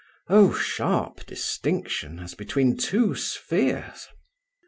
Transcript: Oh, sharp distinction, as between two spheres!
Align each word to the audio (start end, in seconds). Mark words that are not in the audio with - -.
Oh, 0.29 0.51
sharp 0.55 1.27
distinction, 1.27 2.17
as 2.17 2.33
between 2.33 2.75
two 2.75 3.13
spheres! 3.13 4.07